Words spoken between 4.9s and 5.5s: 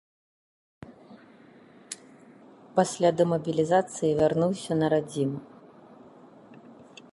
радзіму.